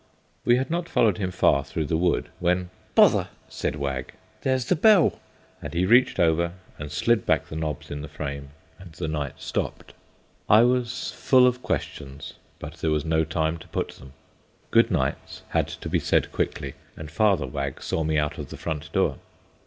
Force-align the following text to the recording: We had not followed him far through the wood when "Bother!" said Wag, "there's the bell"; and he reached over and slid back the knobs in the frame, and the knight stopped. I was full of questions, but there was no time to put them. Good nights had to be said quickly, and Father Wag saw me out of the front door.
We 0.45 0.55
had 0.57 0.71
not 0.71 0.89
followed 0.89 1.19
him 1.19 1.29
far 1.29 1.63
through 1.63 1.85
the 1.85 1.95
wood 1.95 2.29
when 2.39 2.71
"Bother!" 2.95 3.27
said 3.47 3.75
Wag, 3.75 4.13
"there's 4.41 4.65
the 4.65 4.75
bell"; 4.75 5.19
and 5.61 5.75
he 5.75 5.85
reached 5.85 6.19
over 6.19 6.53
and 6.79 6.91
slid 6.91 7.23
back 7.23 7.45
the 7.45 7.55
knobs 7.55 7.91
in 7.91 8.01
the 8.01 8.07
frame, 8.07 8.49
and 8.79 8.93
the 8.93 9.07
knight 9.07 9.35
stopped. 9.39 9.93
I 10.49 10.63
was 10.63 11.11
full 11.11 11.45
of 11.45 11.61
questions, 11.61 12.33
but 12.57 12.77
there 12.77 12.89
was 12.89 13.05
no 13.05 13.23
time 13.23 13.59
to 13.59 13.67
put 13.67 13.89
them. 13.89 14.13
Good 14.71 14.89
nights 14.89 15.43
had 15.49 15.67
to 15.67 15.87
be 15.87 15.99
said 15.99 16.31
quickly, 16.31 16.73
and 16.97 17.11
Father 17.11 17.45
Wag 17.45 17.79
saw 17.83 18.03
me 18.03 18.17
out 18.17 18.39
of 18.39 18.49
the 18.49 18.57
front 18.57 18.91
door. 18.93 19.17